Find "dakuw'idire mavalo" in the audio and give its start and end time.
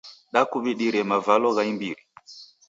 0.33-1.47